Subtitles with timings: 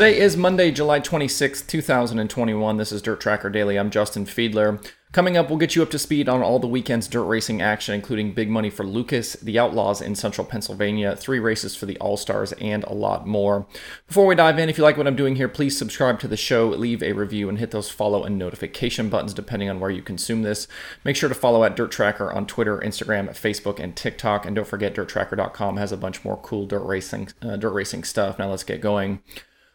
[0.00, 2.78] Today is Monday, July 26th, 2021.
[2.78, 3.78] This is Dirt Tracker Daily.
[3.78, 4.82] I'm Justin Fiedler.
[5.12, 7.94] Coming up, we'll get you up to speed on all the weekend's dirt racing action,
[7.94, 12.16] including big money for Lucas, the Outlaws in central Pennsylvania, three races for the All
[12.16, 13.66] Stars, and a lot more.
[14.06, 16.34] Before we dive in, if you like what I'm doing here, please subscribe to the
[16.34, 20.00] show, leave a review, and hit those follow and notification buttons depending on where you
[20.00, 20.66] consume this.
[21.04, 24.46] Make sure to follow at Dirt Tracker on Twitter, Instagram, Facebook, and TikTok.
[24.46, 28.38] And don't forget, DirtTracker.com has a bunch more cool dirt racing, uh, dirt racing stuff.
[28.38, 29.20] Now let's get going.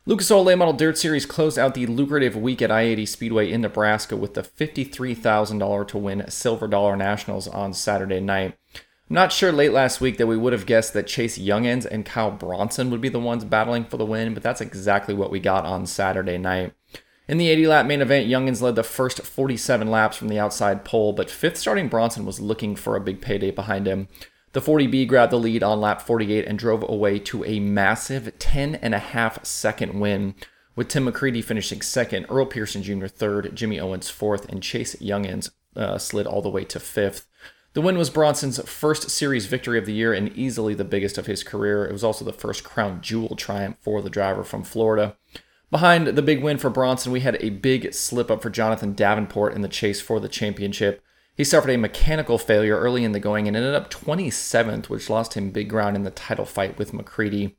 [0.08, 3.52] Lucas Oil Late Model Dirt Series closed out the lucrative week at I 80 Speedway
[3.52, 8.56] in Nebraska with the $53,000 to win Silver Dollar Nationals on Saturday night.
[8.76, 12.06] I'm not sure late last week that we would have guessed that Chase Junghans and
[12.06, 15.40] Kyle Bronson would be the ones battling for the win, but that's exactly what we
[15.40, 16.76] got on Saturday night.
[17.28, 20.86] In the 80 lap main event, Junghans led the first 47 laps from the outside
[20.86, 24.08] pole, but fifth starting Bronson was looking for a big payday behind him.
[24.56, 28.76] The 40B grabbed the lead on lap 48 and drove away to a massive 10
[28.76, 30.34] and a half second win,
[30.78, 33.08] with Tim McCreadie finishing second, Earl Pearson Jr.
[33.08, 37.28] third, Jimmy Owens fourth, and Chase Junghans uh, slid all the way to fifth.
[37.74, 41.26] The win was Bronson's first series victory of the year and easily the biggest of
[41.26, 41.86] his career.
[41.86, 45.18] It was also the first crown jewel triumph for the driver from Florida.
[45.70, 49.54] Behind the big win for Bronson, we had a big slip up for Jonathan Davenport
[49.54, 51.04] in the chase for the championship.
[51.36, 55.34] He suffered a mechanical failure early in the going and ended up 27th, which lost
[55.34, 57.56] him big ground in the title fight with McCreadie.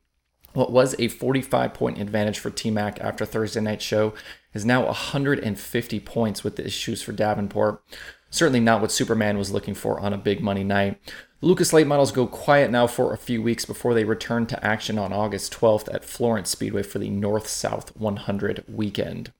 [0.54, 4.14] What was a 45 point advantage for T Mac after Thursday night's show
[4.54, 7.82] is now 150 points with the issues for Davenport.
[8.30, 10.98] Certainly not what Superman was looking for on a big money night.
[11.42, 14.98] Lucas Late models go quiet now for a few weeks before they return to action
[14.98, 19.32] on August 12th at Florence Speedway for the North South 100 weekend.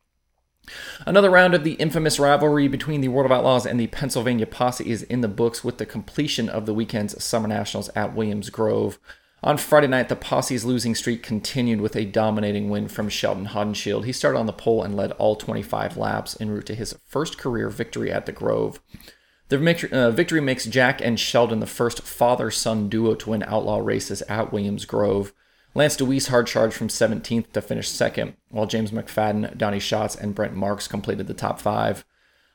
[1.06, 4.90] Another round of the infamous rivalry between the World of Outlaws and the Pennsylvania Posse
[4.90, 8.98] is in the books with the completion of the weekend's Summer Nationals at Williams Grove.
[9.42, 14.04] On Friday night, the Posse's losing streak continued with a dominating win from Sheldon Haudenschild.
[14.04, 17.38] He started on the pole and led all 25 laps en route to his first
[17.38, 18.80] career victory at the Grove.
[19.48, 23.78] The uh, victory makes Jack and Sheldon the first father son duo to win outlaw
[23.78, 25.32] races at Williams Grove.
[25.76, 30.34] Lance Dewease hard charged from 17th to finish second, while James McFadden, Donnie Schatz, and
[30.34, 32.06] Brent Marks completed the top five.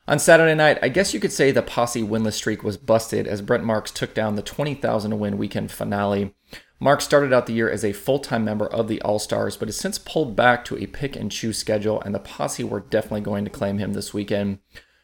[0.07, 3.43] On Saturday night, I guess you could say the posse winless streak was busted as
[3.43, 6.33] Brent Marks took down the 20,000 to win weekend finale.
[6.79, 9.67] Marks started out the year as a full time member of the All Stars, but
[9.67, 13.21] has since pulled back to a pick and choose schedule, and the posse were definitely
[13.21, 14.57] going to claim him this weekend.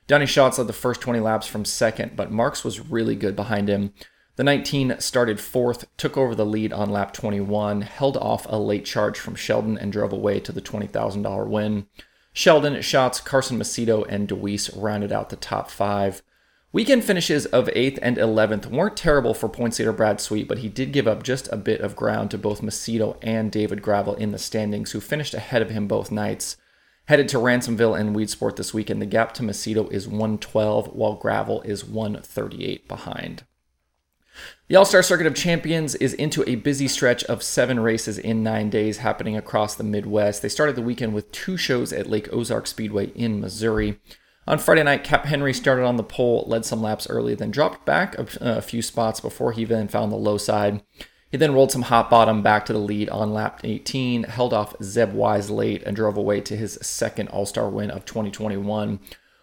[0.07, 3.69] Donnie Schatz led the first 20 laps from second, but Marks was really good behind
[3.69, 3.93] him.
[4.37, 8.85] The 19 started fourth, took over the lead on lap 21, held off a late
[8.85, 11.87] charge from Sheldon, and drove away to the $20,000 win.
[12.33, 16.21] Sheldon, Schatz, Carson Macedo, and Dewease rounded out the top five.
[16.71, 20.69] Weekend finishes of 8th and 11th weren't terrible for points leader Brad Sweet, but he
[20.69, 24.33] did give up just a bit of ground to both Macedo and David Gravel in
[24.33, 26.57] the standings, who finished ahead of him both nights.
[27.05, 31.63] Headed to Ransomville and Weedsport this weekend, the gap to Macedo is 112, while Gravel
[31.63, 33.43] is 138 behind.
[34.67, 38.43] The All Star Circuit of Champions is into a busy stretch of seven races in
[38.43, 40.41] nine days happening across the Midwest.
[40.41, 43.99] They started the weekend with two shows at Lake Ozark Speedway in Missouri.
[44.47, 47.85] On Friday night, Cap Henry started on the pole, led some laps early, then dropped
[47.85, 50.81] back a, a few spots before he then found the low side.
[51.29, 54.75] He then rolled some hot bottom back to the lead on lap 18, held off
[54.81, 58.99] Zeb Wise late, and drove away to his second All Star win of 2021.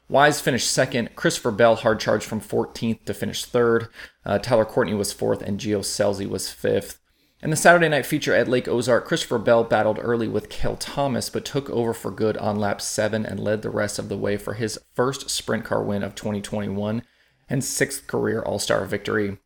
[0.09, 1.17] Wise finished second.
[1.17, 3.89] Christopher Bell hard charged from 14th to finish third.
[4.25, 6.99] Uh, Tyler Courtney was fourth, and Gio Scelzi was fifth.
[7.43, 11.29] In the Saturday night feature at Lake Ozark, Christopher Bell battled early with Cale Thomas,
[11.29, 14.37] but took over for good on lap 7 and led the rest of the way
[14.37, 17.03] for his first sprint car win of 2021
[17.49, 19.39] and sixth career All Star victory.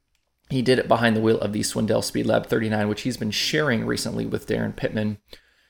[0.50, 3.30] He did it behind the wheel of the Swindell Speed Lab 39, which he's been
[3.30, 5.18] sharing recently with Daryn Pittman.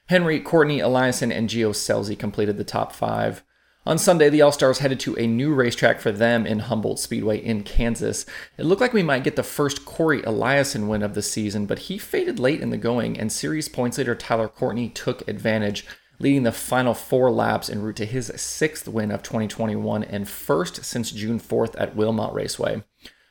[0.08, 3.42] Henry, Courtney, Eliason, and Gio Scelzi completed the top five.
[3.88, 7.38] On Sunday, the All Stars headed to a new racetrack for them in Humboldt Speedway
[7.38, 8.26] in Kansas.
[8.58, 11.78] It looked like we might get the first Cory Eliason win of the season, but
[11.78, 15.86] he faded late in the going, and series points leader Tyler Courtney took advantage,
[16.18, 20.84] leading the final four laps en route to his sixth win of 2021 and first
[20.84, 22.82] since June 4th at Wilmot Raceway.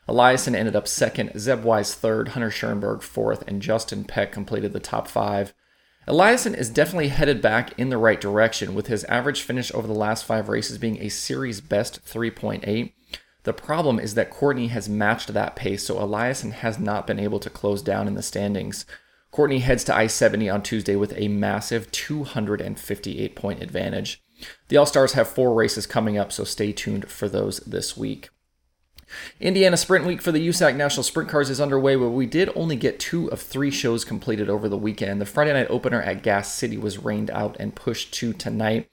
[0.09, 4.79] Eliason ended up second, Zeb Wise third, Hunter Schuerenberg fourth, and Justin Peck completed the
[4.79, 5.53] top five.
[6.07, 9.93] Eliason is definitely headed back in the right direction, with his average finish over the
[9.93, 12.93] last five races being a series best 3.8.
[13.43, 17.41] The problem is that Courtney has matched that pace, so Eliason has not been able
[17.41, 18.85] to close down in the standings.
[19.31, 24.23] Courtney heads to I 70 on Tuesday with a massive 258 point advantage.
[24.69, 28.29] The All Stars have four races coming up, so stay tuned for those this week.
[29.39, 32.75] Indiana Sprint Week for the USAC National Sprint Cars is underway, but we did only
[32.75, 35.21] get two of three shows completed over the weekend.
[35.21, 38.89] The Friday night opener at Gas City was rained out and pushed to tonight.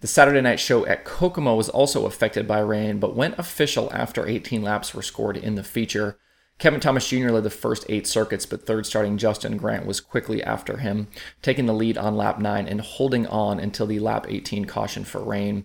[0.00, 4.26] The Saturday night show at Kokomo was also affected by rain, but went official after
[4.26, 6.18] 18 laps were scored in the feature.
[6.58, 7.30] Kevin Thomas Jr.
[7.30, 11.08] led the first eight circuits, but third starting Justin Grant was quickly after him,
[11.42, 15.22] taking the lead on lap 9 and holding on until the lap 18 caution for
[15.22, 15.64] rain.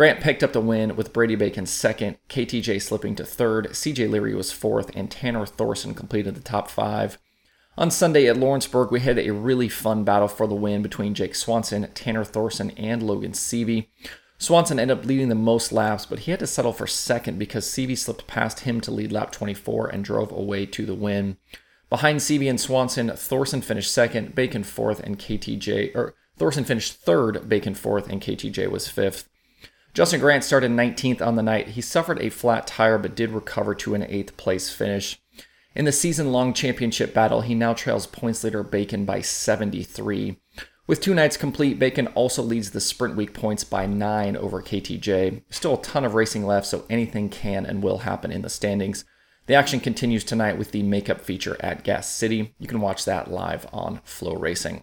[0.00, 4.34] Grant picked up the win with Brady Bacon second, KTJ slipping to third, CJ Leary
[4.34, 7.18] was fourth, and Tanner Thorson completed the top five.
[7.76, 11.34] On Sunday at Lawrenceburg, we had a really fun battle for the win between Jake
[11.34, 13.88] Swanson, Tanner Thorson, and Logan Seavey.
[14.38, 17.66] Swanson ended up leading the most laps, but he had to settle for second because
[17.66, 21.36] Seavey slipped past him to lead lap 24 and drove away to the win.
[21.90, 27.50] Behind Seavey and Swanson, Thorson finished second, Bacon fourth, and KTJ or Thorson finished third,
[27.50, 29.26] Bacon fourth, and KTJ was fifth.
[29.92, 31.68] Justin Grant started 19th on the night.
[31.68, 35.20] He suffered a flat tire but did recover to an 8th place finish.
[35.74, 40.38] In the season long championship battle, he now trails points leader Bacon by 73.
[40.86, 45.42] With two nights complete, Bacon also leads the sprint week points by 9 over KTJ.
[45.50, 49.04] Still a ton of racing left, so anything can and will happen in the standings.
[49.46, 52.54] The action continues tonight with the makeup feature at Gas City.
[52.58, 54.82] You can watch that live on FloRacing.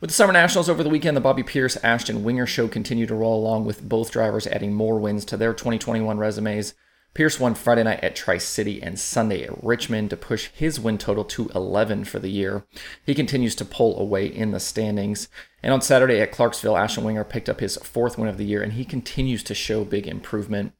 [0.00, 3.14] With the Summer Nationals over the weekend, the Bobby Pierce Ashton Winger show continued to
[3.14, 6.74] roll along with both drivers adding more wins to their 2021 resumes.
[7.16, 10.98] Pierce won Friday night at Tri City and Sunday at Richmond to push his win
[10.98, 12.66] total to 11 for the year.
[13.06, 15.28] He continues to pull away in the standings.
[15.62, 18.62] And on Saturday at Clarksville, Ashton Winger picked up his fourth win of the year,
[18.62, 20.74] and he continues to show big improvement.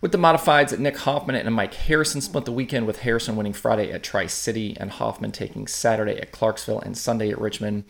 [0.00, 3.92] With the modifieds, Nick Hoffman and Mike Harrison split the weekend, with Harrison winning Friday
[3.92, 7.84] at Tri City and Hoffman taking Saturday at Clarksville and Sunday at Richmond.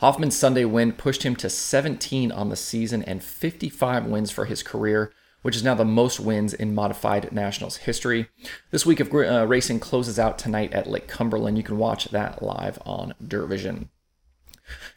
[0.00, 4.62] Hoffman's Sunday win pushed him to 17 on the season and 55 wins for his
[4.62, 5.12] career,
[5.42, 8.28] which is now the most wins in modified nationals history.
[8.70, 11.58] This week of uh, racing closes out tonight at Lake Cumberland.
[11.58, 13.88] You can watch that live on DIRTVision.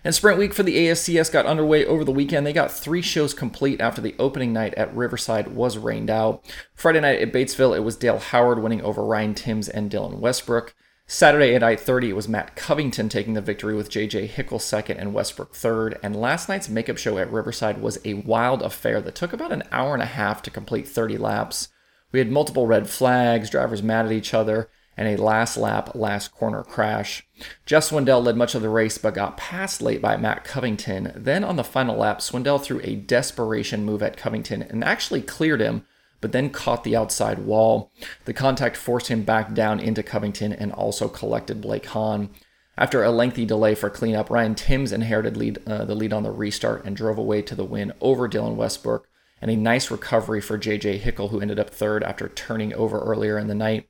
[0.06, 2.48] And sprint week for the ASCS got underway over the weekend.
[2.48, 6.46] They got three shows complete after the opening night at Riverside was rained out.
[6.76, 10.74] Friday night at Batesville, it was Dale Howard winning over Ryan Timms and Dylan Westbrook.
[11.06, 14.98] Saturday at I 30 it was Matt Covington taking the victory with JJ Hickle second
[14.98, 16.00] and Westbrook third.
[16.02, 19.64] And last night's makeup show at Riverside was a wild affair that took about an
[19.72, 21.68] hour and a half to complete 30 laps.
[22.12, 26.32] We had multiple red flags, drivers mad at each other, and a last lap, last
[26.32, 27.28] corner crash.
[27.66, 31.12] Jeff Swindell led much of the race but got passed late by Matt Covington.
[31.16, 35.62] Then on the final lap, Swindell threw a desperation move at Covington and actually cleared
[35.62, 35.86] him
[36.24, 37.92] but then caught the outside wall.
[38.24, 42.30] The contact forced him back down into Covington and also collected Blake Hahn.
[42.78, 46.32] After a lengthy delay for cleanup, Ryan Timms inherited lead, uh, the lead on the
[46.32, 49.06] restart and drove away to the win over Dylan Westbrook,
[49.42, 53.38] and a nice recovery for JJ Hickle, who ended up third after turning over earlier
[53.38, 53.90] in the night.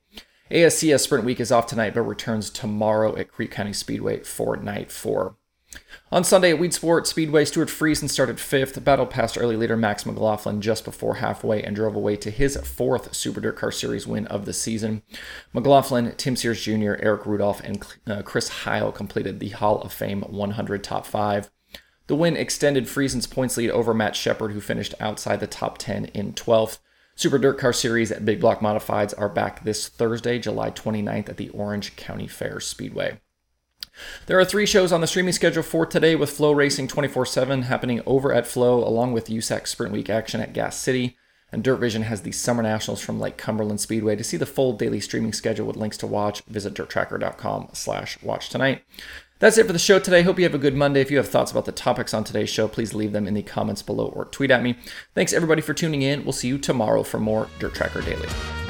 [0.50, 4.90] ASCS Sprint Week is off tonight, but returns tomorrow at Creek County Speedway for night
[4.90, 5.36] four.
[6.12, 10.60] On Sunday at Weedsport Speedway, Stewart Friesen started fifth, battled past early leader Max McLaughlin
[10.60, 14.44] just before halfway, and drove away to his fourth Super Dirt Car Series win of
[14.44, 15.02] the season.
[15.52, 20.22] McLaughlin, Tim Sears Jr., Eric Rudolph, and uh, Chris Hile completed the Hall of Fame
[20.22, 21.50] 100 top five.
[22.06, 26.06] The win extended Friesen's points lead over Matt Sheppard, who finished outside the top 10
[26.06, 26.78] in 12th.
[27.16, 31.38] Super Dirt Car Series at Big Block Modifieds are back this Thursday, July 29th at
[31.38, 33.20] the Orange County Fair Speedway.
[34.26, 38.00] There are three shows on the streaming schedule for today with FloRacing 24 7 happening
[38.06, 41.16] over at Flo, along with USAC Sprint Week action at Gas City.
[41.52, 44.16] And DIRTVision has the Summer Nationals from Lake Cumberland Speedway.
[44.16, 48.48] To see the full daily streaming schedule with links to watch, visit dirttracker.com slash watch
[48.48, 48.82] tonight.
[49.38, 50.22] That's it for the show today.
[50.22, 51.00] Hope you have a good Monday.
[51.00, 53.42] If you have thoughts about the topics on today's show, please leave them in the
[53.42, 54.76] comments below or tweet at me.
[55.14, 56.24] Thanks everybody for tuning in.
[56.24, 58.63] We'll see you tomorrow for more Dirt Tracker Daily.